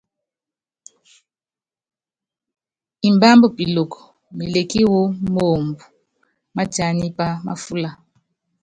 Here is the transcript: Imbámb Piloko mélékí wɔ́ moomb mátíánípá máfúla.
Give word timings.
Imbámb 3.09 3.41
Piloko 3.57 3.99
mélékí 4.37 4.81
wɔ́ 4.91 5.05
moomb 5.33 5.77
mátíánípá 6.55 7.25
máfúla. 7.45 7.91